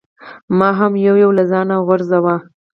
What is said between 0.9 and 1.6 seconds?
یو یو له